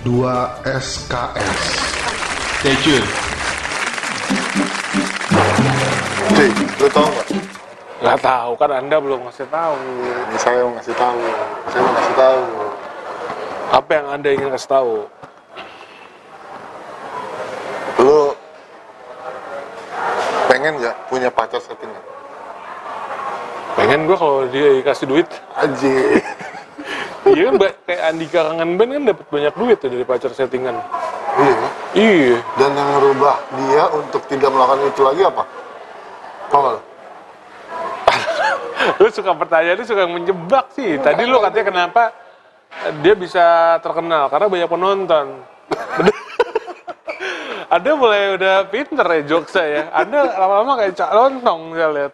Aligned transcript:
2 0.00 0.24
SKS. 0.64 1.60
Stay 2.64 2.72
tune. 2.80 3.04
Cuy, 6.32 6.48
lu 6.80 6.88
tau 6.88 7.04
nggak? 7.04 7.26
Nggak 8.00 8.18
tahu 8.24 8.50
kan 8.56 8.70
Anda 8.80 8.96
belum 8.96 9.28
ngasih 9.28 9.44
tahu. 9.52 9.76
Ini 10.00 10.38
saya 10.40 10.64
mau 10.64 10.72
ngasih 10.80 10.96
tahu. 10.96 11.20
Saya 11.68 11.80
mau 11.84 11.92
ngasih 11.92 12.16
tahu. 12.16 12.40
Apa 13.76 13.90
yang 13.92 14.06
Anda 14.08 14.28
ingin 14.32 14.48
kasih 14.56 14.70
tahu? 14.72 14.92
Lu 18.00 18.32
pengen 20.48 20.80
nggak 20.80 20.96
punya 21.12 21.28
pacar 21.28 21.60
settingan? 21.60 22.00
Pengen 23.76 24.08
gua 24.08 24.16
kalau 24.16 24.48
dia 24.48 24.80
dikasih 24.80 25.04
duit. 25.04 25.28
Aji. 25.60 26.24
Iya 27.28 27.52
kan 27.52 27.54
kayak 27.84 28.02
Andika 28.08 28.40
kangen 28.48 28.80
band 28.80 28.90
kan 28.96 29.02
dapat 29.12 29.26
banyak 29.28 29.54
duit 29.60 29.76
tuh 29.76 29.92
dari 29.92 30.04
pacar 30.08 30.32
settingan. 30.32 30.80
iya. 31.36 31.68
Iya. 31.90 32.38
Dan 32.56 32.70
yang 32.78 32.90
merubah 32.96 33.36
dia 33.58 33.82
untuk 33.92 34.22
tidak 34.30 34.48
melakukan 34.48 34.88
itu 34.88 35.02
lagi 35.04 35.22
apa? 35.26 35.42
Nggak 36.50 36.80
lu? 39.00 39.08
suka 39.12 39.32
pertanyaan 39.36 39.76
lu 39.78 39.84
suka 39.84 40.04
menjebak 40.08 40.66
sih. 40.72 40.96
Tadi 40.98 41.22
lu 41.28 41.38
katanya 41.42 41.66
kenapa 41.68 42.02
dia 43.04 43.14
bisa 43.18 43.76
terkenal 43.84 44.30
karena 44.32 44.46
banyak 44.48 44.70
penonton. 44.70 45.26
Anda 47.74 47.90
mulai 47.94 48.34
udah 48.34 48.66
pinter 48.66 49.06
ya 49.06 49.22
jokes 49.28 49.54
ya. 49.54 49.86
Anda 49.94 50.26
lama-lama 50.34 50.74
kayak 50.80 50.96
cak 50.98 51.10
lontong 51.14 51.76
saya 51.76 51.88
lihat. 51.94 52.12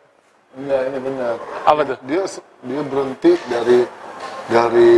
Enggak, 0.57 0.81
ini 0.89 0.99
benar. 1.01 1.35
Apa 1.65 1.81
tuh? 1.85 1.99
Dia 2.05 2.23
dia 2.65 2.83
berhenti 2.85 3.33
dari 3.49 3.79
dari 4.47 4.95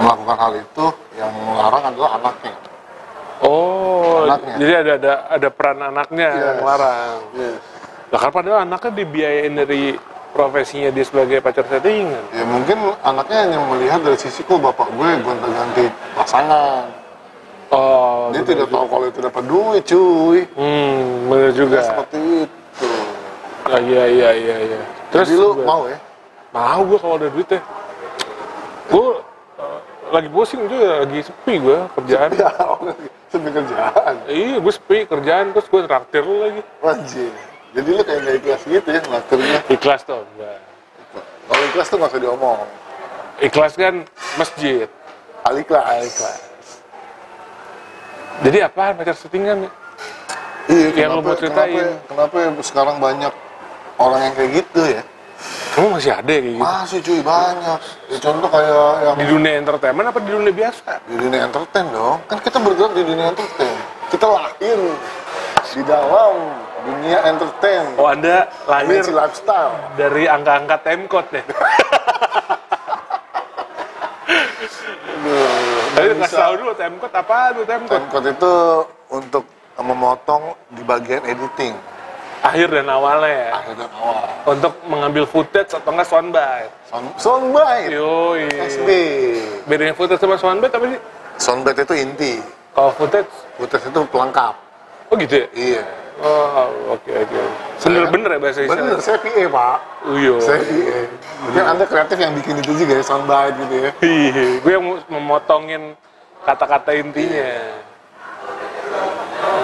melakukan 0.00 0.36
hal 0.38 0.52
itu 0.56 0.84
yang 1.16 1.32
melarang 1.34 1.84
adalah 1.86 2.10
anaknya. 2.16 2.54
Oh, 3.40 4.28
Anaknya. 4.28 4.54
jadi 4.60 4.72
ada 4.76 4.92
ada 4.96 5.12
ada 5.32 5.48
peran 5.48 5.78
anaknya 5.80 6.28
yang 6.28 6.56
Yes. 6.56 6.64
larang. 6.64 7.18
Yes. 7.34 7.58
Lah 8.10 8.18
kan 8.18 8.30
padahal 8.30 8.58
anaknya 8.64 8.90
dibiayain 8.94 9.52
dari 9.54 9.82
profesinya 10.30 10.90
dia 10.90 11.04
sebagai 11.04 11.40
pacar 11.40 11.64
settingan. 11.64 12.20
Ya 12.32 12.44
mungkin 12.44 12.76
anaknya 13.00 13.38
hanya 13.48 13.58
melihat 13.66 14.00
dari 14.00 14.18
sisi 14.18 14.44
kok 14.44 14.60
bapak 14.60 14.88
gue 14.92 15.10
gonta-ganti 15.20 15.84
pasangan. 16.12 16.84
Oh, 17.70 18.34
Dia 18.34 18.42
tidak 18.42 18.66
tahu 18.66 18.82
kalau 18.84 19.06
itu 19.06 19.20
dapat 19.22 19.44
duit, 19.46 19.82
cuy. 19.86 20.42
hmm, 20.58 21.30
bener 21.30 21.50
juga. 21.54 21.78
Ya, 21.78 21.86
seperti 21.86 22.18
itu. 22.42 22.90
Ah, 23.62 23.78
iya 23.78 24.04
iya 24.10 24.30
iya 24.34 24.56
iya. 24.66 24.80
Jadi 25.14 25.38
lu 25.38 25.54
mau 25.62 25.86
ya? 25.86 25.94
Mau 26.50 26.80
gue 26.82 26.98
kalau 26.98 27.14
ada 27.14 27.28
duit 27.30 27.46
ya. 27.46 27.60
Gue 28.90 29.22
eh, 29.58 29.78
lagi 30.10 30.28
pusing 30.30 30.66
juga, 30.66 31.06
lagi 31.06 31.18
sepi 31.22 31.54
gue 31.62 31.78
kerjaan. 31.98 32.30
Ya, 33.30 33.36
sambil 33.38 33.62
kerjaan. 33.62 34.14
Iya, 34.26 34.56
gue 34.58 34.72
sepi 34.74 35.06
kerjaan 35.06 35.54
terus 35.54 35.70
gue 35.70 35.80
traktir 35.86 36.26
lu 36.26 36.42
lagi. 36.42 36.62
Anjir. 36.82 37.30
Jadi 37.70 37.88
lu 37.94 38.02
kayak 38.02 38.20
gak 38.26 38.36
ikhlas 38.42 38.62
gitu 38.66 38.88
ya 38.90 39.00
ngelakuinnya. 39.06 39.60
Ikhlas 39.70 40.00
tuh, 40.02 40.26
enggak. 40.34 40.58
Kalau 41.46 41.62
ikhlas 41.70 41.86
tuh 41.86 41.96
gak 42.02 42.10
usah 42.10 42.22
diomong. 42.26 42.58
Ikhlas 43.38 43.72
kan 43.78 43.94
masjid. 44.34 44.90
Al 45.46 45.54
ikhlas. 45.62 46.02
Ikhlas. 46.10 46.40
Jadi 48.42 48.58
apa 48.66 48.98
pacar 48.98 49.14
settingan 49.14 49.68
ya? 49.68 49.70
Iya, 50.66 50.88
Yang 51.06 51.10
lu 51.14 51.22
mau 51.22 51.36
ceritain. 51.38 51.86
Kenapa, 52.10 52.36
kenapa 52.50 52.62
sekarang 52.66 52.96
banyak 52.98 53.32
orang 54.02 54.20
yang 54.26 54.34
kayak 54.34 54.50
gitu 54.66 54.80
ya? 54.90 55.02
Masih 56.00 56.16
ada 56.16 56.32
ya 56.32 56.40
kayak 56.40 56.56
gitu? 56.56 56.64
Masih 56.64 56.98
cuy, 57.04 57.20
banyak. 57.20 57.78
Ya, 58.08 58.18
contoh 58.24 58.48
kayak 58.48 58.72
yang 59.04 59.16
Di 59.20 59.26
dunia 59.28 59.52
entertainment 59.60 60.06
apa 60.08 60.18
di 60.18 60.30
dunia 60.32 60.52
biasa? 60.56 60.90
di 61.04 61.16
dunia 61.20 61.40
entertain 61.44 61.86
dong. 61.92 62.18
Kan 62.24 62.38
kita 62.40 62.56
bergerak 62.56 62.92
di 62.96 63.02
dunia 63.04 63.26
entertain. 63.28 63.76
Kita 64.08 64.26
lahir 64.26 64.78
di 65.70 65.82
dalam 65.84 66.34
dunia 66.80 67.18
entertain. 67.28 67.84
Oh, 68.00 68.08
Anda 68.08 68.48
lahir 68.64 69.04
Dimensi 69.04 69.12
lifestyle. 69.12 69.76
dari 69.94 70.24
angka-angka 70.24 70.76
temkot 70.80 71.26
ya? 71.28 71.42
Tadi 75.90 76.08
bisa. 76.08 76.22
kasih 76.24 76.38
tahu 76.40 76.54
dulu 76.56 76.72
temkot 76.74 77.12
apa 77.12 77.36
tuh 77.52 77.64
temkot? 77.68 77.92
Timecode 77.92 78.28
itu 78.32 78.54
untuk 79.12 79.44
memotong 79.76 80.42
di 80.72 80.82
bagian 80.82 81.22
editing. 81.24 81.76
Akhir 82.40 82.72
dan 82.72 82.88
awalnya 82.88 83.28
ya. 83.28 83.48
Akhir 83.52 83.74
dan 83.76 83.90
awal. 83.92 84.24
Untuk 84.48 84.72
mengambil 84.88 85.24
footage 85.28 85.76
atau 85.76 85.90
enggak 85.92 86.08
soundbite. 86.08 86.72
Sound, 86.88 87.06
soundbite. 87.20 87.92
Yoi. 87.92 88.48
SB. 88.48 88.88
Bedanya 89.68 89.92
footage 89.92 90.20
sama 90.20 90.40
soundbite 90.40 90.72
apa 90.72 90.86
sih? 90.88 91.00
Soundbite 91.36 91.80
itu 91.84 91.94
inti. 91.96 92.34
Kalau 92.72 92.90
footage, 92.96 93.28
Footage 93.58 93.84
itu 93.86 94.00
pelengkap. 94.08 94.54
oh 95.10 95.14
gitu 95.18 95.34
ya? 95.36 95.46
Iya. 95.52 95.84
Oh, 96.20 96.68
oke 96.96 97.08
oke. 97.12 97.40
Bener-bener 97.80 98.36
ya 98.36 98.38
bahasa 98.38 98.60
Bener, 98.62 98.92
istilahnya? 98.92 99.00
saya 99.00 99.18
PA 99.20 99.44
pak. 99.48 99.76
Iya. 100.12 100.34
Saya 100.40 100.58
PA. 100.60 100.98
Mungkin 101.44 101.64
anda 101.64 101.84
kreatif 101.88 102.16
yang 102.20 102.32
bikin 102.36 102.54
itu 102.60 102.72
juga 102.76 102.92
ya, 102.96 103.04
soundbite 103.04 103.56
gitu 103.58 103.74
ya. 103.80 103.90
Iya, 104.00 104.44
gue 104.60 104.72
yang 104.72 104.84
mau 104.84 104.96
memotongin 105.08 105.96
kata-kata 106.44 106.92
intinya. 106.92 107.52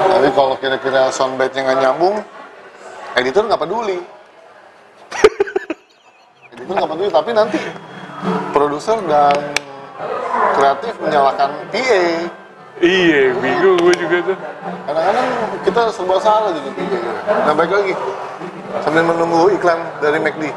Tapi 0.06 0.28
kalau 0.32 0.54
kira-kira 0.56 1.12
soundbite-nya 1.12 1.62
nggak 1.62 1.78
nyambung, 1.84 2.16
editor 3.16 3.42
nggak 3.48 3.60
peduli. 3.60 3.98
editor 6.52 6.74
nggak 6.76 6.90
peduli, 6.92 7.10
tapi 7.10 7.30
nanti 7.32 7.58
produser 8.52 8.98
dan 9.08 9.36
kreatif 10.56 10.92
menyalahkan 11.00 11.50
PA. 11.72 12.04
Iya, 12.76 13.32
bingung 13.40 13.80
gue 13.80 13.94
juga 13.96 14.16
tuh. 14.32 14.36
Kadang-kadang 14.84 15.26
kita 15.64 15.80
serba 15.96 16.16
salah 16.20 16.52
jadi 16.52 16.70
PA. 16.76 16.98
Nah 17.48 17.54
baik 17.56 17.72
lagi, 17.72 17.92
sambil 18.84 19.02
menunggu 19.08 19.48
iklan 19.56 19.80
dari 20.04 20.20
McD. 20.20 20.52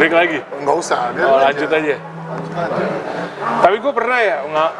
Break 0.00 0.12
lagi. 0.16 0.38
Nggak 0.64 0.76
usah, 0.80 1.12
Oh, 1.12 1.36
aja. 1.36 1.52
lanjut 1.52 1.68
aja. 1.68 1.96
Lanjut 2.00 2.52
aja. 2.56 2.84
Tapi 3.38 3.76
gue 3.84 3.92
pernah 3.92 4.18
ya, 4.20 4.36
nggak, 4.48 4.72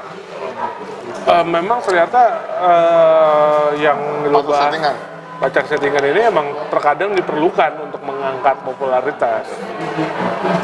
eh, 1.28 1.44
memang 1.44 1.78
ternyata 1.84 2.20
eh, 2.56 3.68
yang 3.84 3.98
bahas, 4.32 4.72
settingan. 4.72 4.96
Pacar 5.38 5.64
settingan 5.70 6.02
ini 6.02 6.20
emang 6.26 6.46
terkadang 6.68 7.14
diperlukan 7.14 7.78
untuk 7.78 8.02
mengangkat 8.02 8.58
popularitas. 8.66 9.46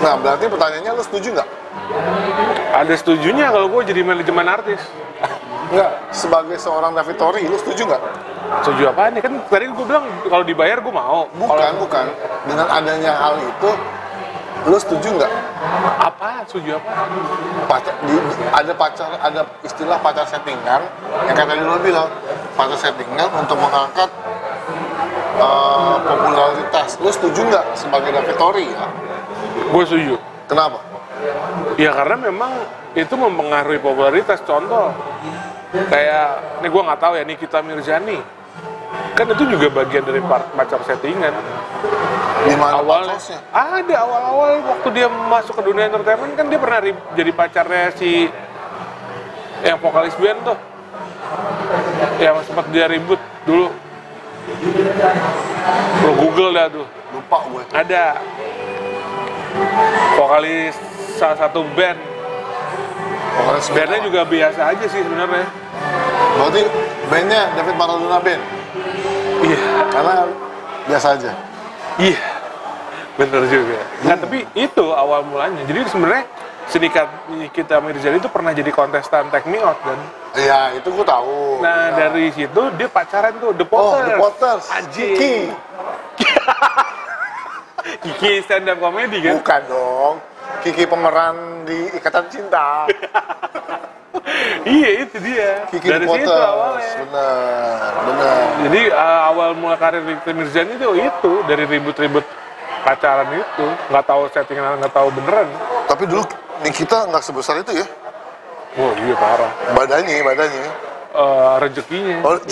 Nah 0.03 0.19
berarti 0.19 0.51
pertanyaannya 0.51 0.93
lu 0.99 1.03
setuju 1.07 1.39
nggak? 1.39 1.49
Ada 2.75 2.95
setujunya 2.99 3.55
kalau 3.55 3.71
gue 3.71 3.83
jadi 3.87 4.03
manajemen 4.03 4.47
artis. 4.51 4.83
Nggak, 5.71 5.91
sebagai 6.13 6.59
seorang 6.61 6.93
David 6.93 7.17
Tori, 7.17 7.43
lu 7.47 7.57
setuju 7.59 7.87
nggak? 7.87 8.03
Setuju 8.67 8.83
apa 8.91 9.11
nih? 9.15 9.23
Kan 9.23 9.33
tadi 9.47 9.71
gue 9.71 9.87
bilang 9.87 10.07
kalau 10.27 10.45
dibayar 10.45 10.79
gue 10.83 10.93
mau. 10.93 11.31
Bukan, 11.39 11.73
bukan. 11.81 12.07
Dengan 12.45 12.67
adanya 12.69 13.13
hal 13.17 13.39
itu, 13.41 13.71
lu 14.69 14.77
setuju 14.77 15.09
nggak? 15.23 15.33
Apa? 16.03 16.45
Setuju 16.51 16.77
apa? 16.79 16.91
Pacar, 17.71 17.95
di, 18.05 18.15
ada 18.53 18.73
pacar, 18.75 19.09
ada 19.23 19.41
istilah 19.65 19.99
pacar 20.03 20.27
settingan 20.29 20.83
yang 21.25 21.37
kata 21.37 21.53
dulu 21.57 21.81
bilang 21.81 22.09
pacar 22.55 22.77
settingan 22.77 23.29
untuk 23.35 23.57
mengangkat 23.57 24.09
eh, 25.39 25.97
popularitas. 26.03 26.89
Lu 27.03 27.11
setuju 27.11 27.41
nggak 27.51 27.65
sebagai 27.75 28.11
David 28.15 28.37
Tori 28.39 28.65
ya? 28.71 28.87
Gue 29.71 29.85
setuju. 29.87 30.15
Kenapa? 30.47 30.79
Ya 31.81 31.91
karena 31.97 32.17
memang 32.31 32.53
itu 32.95 33.15
mempengaruhi 33.17 33.81
popularitas. 33.81 34.39
Contoh, 34.45 34.93
kayak 35.91 36.61
ini 36.63 36.69
gue 36.69 36.83
nggak 36.85 37.01
tahu 37.01 37.13
ya 37.19 37.25
Nikita 37.25 37.59
Mirzani. 37.65 38.19
Kan 39.15 39.27
itu 39.31 39.45
juga 39.47 39.67
bagian 39.71 40.05
dari 40.07 40.21
pacar 40.55 40.81
settingan. 40.87 41.35
Di 42.45 42.55
mana 42.61 42.85
Awalnya 42.85 43.17
pacarnya? 43.17 43.39
ada 43.57 43.95
awal-awal 44.05 44.51
waktu 44.69 44.89
dia 44.93 45.09
masuk 45.09 45.57
ke 45.57 45.63
dunia 45.65 45.89
entertainment 45.89 46.37
kan 46.37 46.45
dia 46.53 46.61
pernah 46.61 46.79
jadi 47.17 47.31
pacarnya 47.33 47.89
si 47.97 48.29
yang 49.65 49.81
vokalis 49.81 50.13
band 50.21 50.45
tuh 50.45 50.59
yang 52.21 52.37
sempat 52.45 52.69
dia 52.69 52.85
ribut 52.85 53.17
dulu 53.49 53.73
lo 56.05 56.11
google 56.21 56.51
dah 56.53 56.67
tuh. 56.69 56.87
Lupa 57.15 57.39
gue. 57.49 57.63
ada. 57.73 58.05
Vokalis 60.19 60.75
salah 61.17 61.39
satu 61.39 61.63
band. 61.79 61.99
Pokoknya 63.35 63.61
bandnya 63.75 63.99
juga 64.03 64.21
biasa 64.27 64.61
aja 64.75 64.85
sih 64.87 65.01
sebenarnya. 65.03 65.47
Berarti 66.39 66.61
bandnya 67.11 67.43
David 67.55 67.77
Maradona 67.79 68.19
Band? 68.23 68.43
iya. 69.43 69.59
Karena 69.91 70.15
biasa 70.87 71.07
aja. 71.19 71.33
iya. 71.99 72.21
Bener 73.15 73.47
juga. 73.47 73.79
Nah 74.03 74.19
tapi 74.19 74.43
itu 74.59 74.85
awal 74.91 75.23
mulanya. 75.23 75.63
Jadi 75.71 75.87
sebenarnya 75.87 76.27
Sedikit 76.65 77.05
Nikita 77.29 77.77
Mirzani 77.79 78.17
itu 78.17 78.27
pernah 78.27 78.51
jadi 78.51 78.69
kontestan 78.69 79.29
Take 79.29 79.47
Me 79.47 79.59
Out 79.59 79.79
kan 79.81 79.99
Iya, 80.35 80.75
itu 80.75 80.89
gue 80.89 81.05
tahu. 81.05 81.61
nah 81.61 81.93
Ya. 81.93 82.09
dari 82.09 82.27
situ 82.29 82.61
dia 82.75 82.89
pacaran 82.89 83.31
tuh 83.37 83.53
The 83.53 83.63
Oh, 83.63 83.71
Potters 83.71 84.03
The 84.03 84.15
Potters. 84.17 84.65
Anjing. 84.69 85.15
Kiki. 85.15 85.37
Kiki 88.03 88.31
stand 88.43 88.67
up 88.67 88.79
comedy 88.79 89.21
kan 89.21 89.39
Bukan 89.39 89.63
dong. 89.67 90.15
Kiki 90.61 90.85
pemeran 90.85 91.37
di 91.65 91.89
Ikatan 91.93 92.25
Cinta. 92.29 92.89
iya 94.67 95.05
itu 95.05 95.17
dia 95.21 95.69
Kiki 95.69 95.85
dari 95.87 96.05
situ 96.05 96.25
Potters. 96.25 96.43
awalnya 96.45 96.91
Benar, 96.97 97.93
benar. 98.01 98.39
jadi 98.63 98.81
uh, 98.91 99.21
awal 99.29 99.49
mulai 99.53 99.77
karir 99.77 100.03
Nikita 100.03 100.31
Mirzani 100.33 100.73
itu 100.75 100.89
itu 100.97 101.33
dari 101.45 101.65
ribut-ribut 101.65 102.25
pacaran 102.81 103.29
itu 103.31 103.67
nggak 103.89 104.05
tahu 104.05 104.23
settingan 104.31 104.79
nggak 104.79 104.93
tahu 104.93 105.09
beneran 105.13 105.49
Tapi 105.85 106.03
dulu 106.05 106.25
Nikita 106.63 107.09
nggak 107.09 107.23
sebesar 107.23 107.59
itu 107.59 107.73
ya. 107.75 107.87
wah 108.75 108.93
iya 108.97 109.15
parah 109.15 109.51
Badannya, 109.73 110.23
badannya. 110.23 110.65
Eh, 111.15 111.53
rezekinya 111.59 112.17
Oh, 112.23 112.35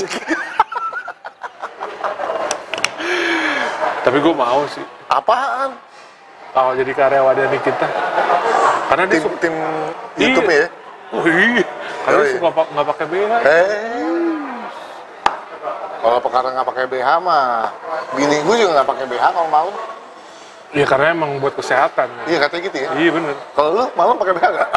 tapi 4.03 4.19
gue 4.19 4.35
mau 4.35 4.67
sih 4.69 4.83
apaan? 5.07 5.71
kalau 6.53 6.77
jadi 6.77 6.93
karyawannya 6.93 7.47
Nikita 7.49 7.87
karena 8.91 9.05
dia 9.09 9.15
Tim 9.15 9.25
suka 9.25 9.39
tim 9.41 9.55
YouTube 10.21 10.51
ya? 10.53 10.67
Wih, 11.13 11.65
karena 12.05 12.13
Oh, 12.13 12.21
dia 12.21 12.29
iya. 12.29 12.37
suka 12.37 12.49
nggak 12.73 12.87
pakai 12.89 13.07
BH 13.09 13.33
Eh. 13.43 13.89
Kalau 16.03 16.19
perkara 16.19 16.51
nggak 16.51 16.67
pakai 16.67 16.85
BH 16.91 17.09
mah, 17.21 17.71
bini 18.13 18.37
gue 18.43 18.55
juga 18.59 18.71
nggak 18.77 18.89
pakai 18.91 19.07
BH 19.07 19.25
kalau 19.31 19.49
malam. 19.49 19.75
Iya 20.73 20.89
karena 20.89 21.13
emang 21.13 21.37
buat 21.37 21.53
kesehatan 21.53 22.09
Iya 22.25 22.39
katanya 22.41 22.63
gitu 22.65 22.79
ya. 22.81 22.89
iya 22.97 23.11
bener 23.13 23.37
Kalau 23.53 23.71
lu 23.73 23.85
malam 23.93 24.17
pakai 24.17 24.33
BH 24.33 24.47
nggak? 24.49 24.71